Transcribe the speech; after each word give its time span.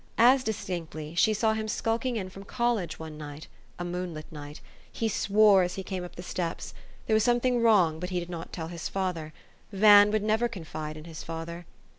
As 0.17 0.43
distinctly, 0.43 1.13
she 1.13 1.31
saw 1.31 1.53
him 1.53 1.67
skulking 1.67 2.15
in 2.15 2.29
from 2.29 2.43
col 2.43 2.73
lege 2.73 2.97
one 2.97 3.19
night 3.19 3.47
(a 3.77 3.85
moonlit 3.85 4.25
night); 4.31 4.59
he 4.91 5.07
swore 5.07 5.61
as 5.61 5.75
he 5.75 5.83
came 5.83 6.03
up 6.03 6.15
the 6.15 6.23
steps; 6.23 6.73
there 7.05 7.13
was 7.13 7.23
something 7.23 7.61
wrong, 7.61 7.99
but 7.99 8.09
he 8.09 8.19
did 8.19 8.27
not 8.27 8.51
tell 8.51 8.69
his 8.69 8.89
father. 8.89 9.31
Van 9.71 10.09
would 10.09 10.23
never 10.23 10.47
confide 10.47 10.97
in 10.97 11.03
his 11.03 11.21
father. 11.21 11.67